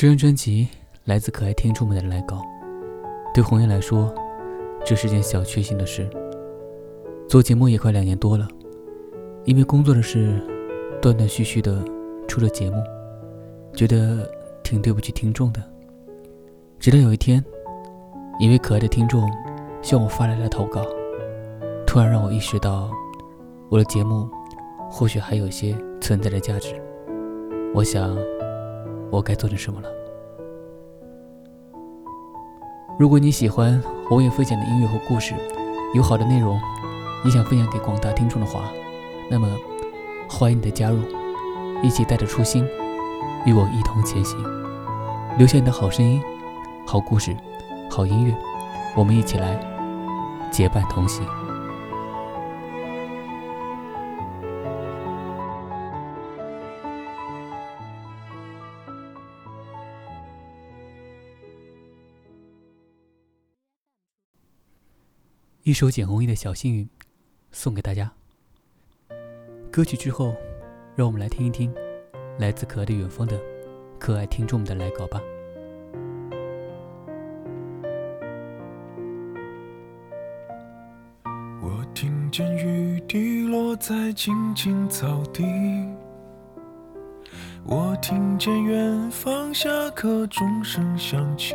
[0.00, 0.68] 这张专辑
[1.06, 2.40] 来自可爱听众们的来稿，
[3.34, 4.14] 对红颜来说，
[4.84, 6.08] 这是件小确幸的事。
[7.28, 8.46] 做节目也快两年多了，
[9.44, 10.40] 因为工作的事，
[11.02, 11.84] 断断续续的
[12.28, 12.76] 出了节目，
[13.74, 14.24] 觉得
[14.62, 15.60] 挺对不起听众的。
[16.78, 17.44] 直到有一天，
[18.38, 19.28] 一位可爱的听众
[19.82, 20.86] 向我发来了投稿，
[21.84, 22.88] 突然让我意识到，
[23.68, 24.30] 我的节目
[24.88, 26.80] 或许还有些存在的价值。
[27.74, 28.16] 我想。
[29.10, 29.88] 我该做点什么了？
[32.98, 35.34] 如果你喜欢红叶分享的音乐和故事，
[35.94, 36.60] 有好的内容，
[37.24, 38.64] 你想分享给广大听众的话，
[39.30, 39.48] 那么
[40.28, 40.98] 欢迎你的加入，
[41.82, 42.66] 一起带着初心，
[43.46, 44.36] 与我一同前行，
[45.38, 46.20] 留下你的好声音、
[46.86, 47.36] 好故事、
[47.88, 48.34] 好音乐，
[48.96, 49.58] 我们一起来
[50.50, 51.24] 结伴同行。
[65.68, 66.88] 一首简红衣的小幸运，
[67.52, 68.10] 送给大家。
[69.70, 70.34] 歌曲之后，
[70.96, 71.70] 让我们来听一听
[72.38, 73.38] 来自可爱的远方的
[73.98, 75.20] 可爱听众们的来稿吧。
[81.60, 85.44] 我听见雨滴落在青青草地，
[87.66, 91.54] 我听见远方下课钟声响起。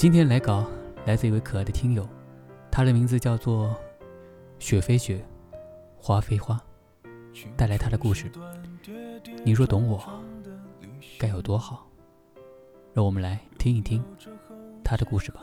[0.00, 0.66] 今天来稿
[1.04, 2.08] 来自一位可爱的听友，
[2.70, 3.76] 他的名字叫做
[4.58, 5.22] 雪飞雪，
[5.98, 6.58] 花飞花，
[7.54, 8.32] 带来他的故事。
[9.44, 10.02] 你若懂我，
[11.18, 11.86] 该有多好？
[12.94, 14.02] 让我们来听一听
[14.82, 15.42] 他的故事吧。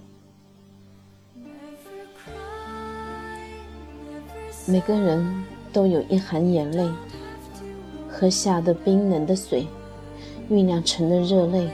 [4.71, 6.89] 每个人都有一行眼泪，
[8.09, 9.67] 喝下的冰冷的水，
[10.49, 11.69] 酝酿成了热泪。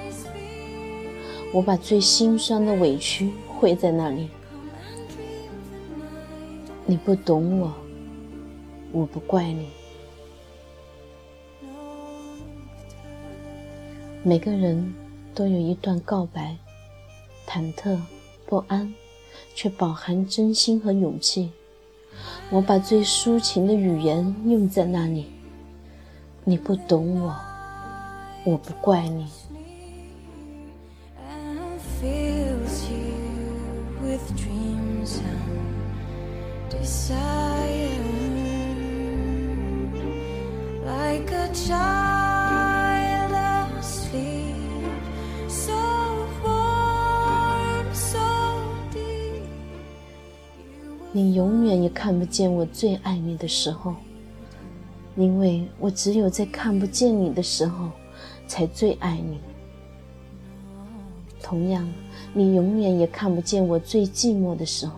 [1.53, 4.29] 我把最心酸的委屈汇在那里。
[6.87, 7.71] 你不懂我，
[8.91, 9.67] 我不怪你。
[14.23, 14.91] 每个人
[15.35, 16.57] 都有一段告白，
[17.47, 17.99] 忐忑
[18.47, 18.91] 不安，
[19.53, 21.51] 却饱含真心和勇气。
[22.49, 25.27] 我把最抒情的语言用在那里。
[26.45, 27.35] 你不懂我，
[28.45, 29.27] 我不怪你。
[51.17, 53.95] 你永远也看不见我最爱你的时候，
[55.15, 57.89] 因为我只有在看不见你的时候，
[58.45, 59.39] 才最爱你。
[61.41, 61.91] 同样，
[62.35, 64.93] 你永远也看不见我最寂寞的时候，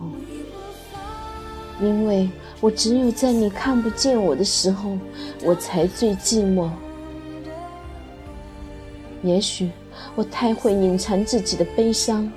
[1.80, 2.28] 因为
[2.60, 4.98] 我只有在你看不见我的时候，
[5.42, 6.68] 我才最寂寞。
[9.22, 9.70] 也许
[10.14, 12.30] 我太会隐藏自己的悲伤，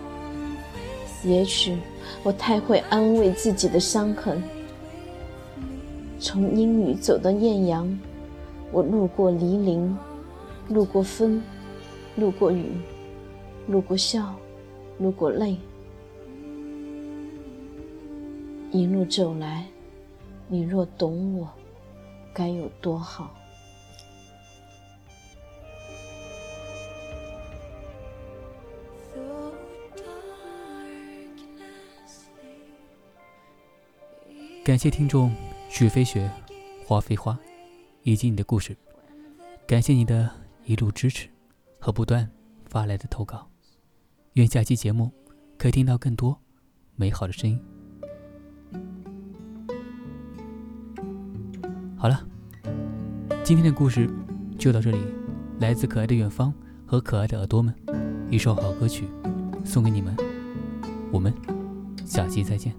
[1.25, 1.77] 也许。
[2.23, 4.41] 我太会安慰自己的伤痕。
[6.19, 7.99] 从阴雨走到艳阳，
[8.71, 9.97] 我路过黎林，
[10.69, 11.41] 路过风，
[12.15, 12.65] 路过雨，
[13.67, 14.33] 路过笑，
[14.99, 15.57] 路过泪。
[18.71, 19.65] 一路走来，
[20.47, 21.47] 你若懂我，
[22.33, 23.31] 该有多好。
[34.73, 35.31] 感谢听众
[35.69, 36.27] 雪飞雪、
[36.83, 37.37] 花飞花，
[38.01, 38.75] 以及你的故事。
[39.67, 40.27] 感谢你的
[40.65, 41.29] 一路支持
[41.77, 42.27] 和不断
[42.65, 43.47] 发来的投稿。
[44.33, 45.11] 愿下期节目
[45.59, 46.35] 可以听到更多
[46.95, 47.61] 美好的声音。
[51.95, 52.25] 好了，
[53.43, 54.09] 今天的故事
[54.57, 54.97] 就到这里。
[55.59, 56.51] 来自可爱的远方
[56.83, 57.75] 和可爱的耳朵们，
[58.31, 59.07] 一首好歌曲
[59.63, 60.17] 送给你们。
[61.11, 61.31] 我们
[62.07, 62.73] 下期再见。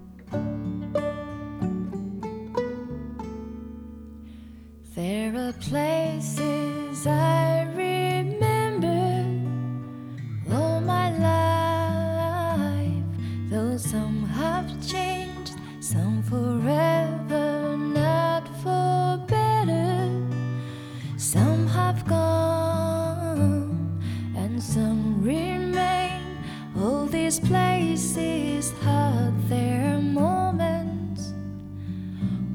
[5.69, 7.53] Places I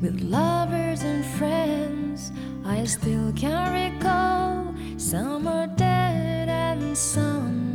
[0.01, 2.31] with lovers and friends.
[2.65, 7.68] I still can recall some are dead and some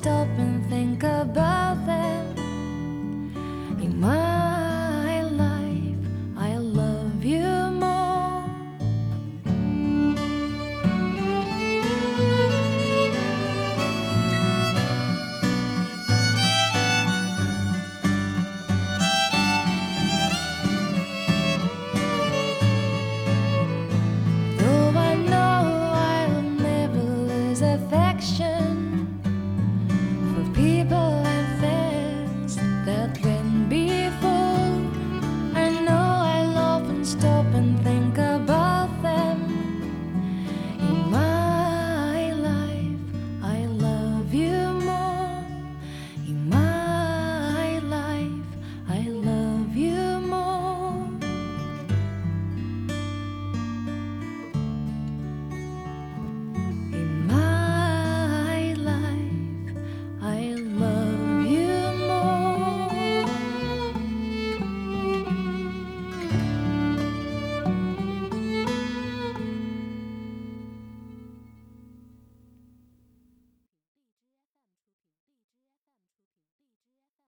[0.00, 0.39] stop